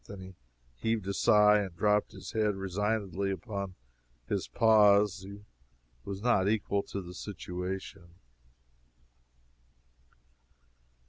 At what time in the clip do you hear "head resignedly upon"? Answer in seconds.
2.31-3.75